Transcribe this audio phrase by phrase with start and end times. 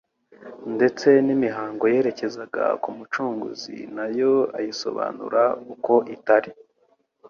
[0.75, 5.43] ndetse n'imihango yerekezaga ku Mucunguzi na yo ayisobanura
[5.73, 6.51] uko itari